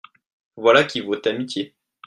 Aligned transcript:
Voilà 0.55 0.83
qui 0.83 0.99
vaut 1.01 1.27
amitié. 1.27 1.75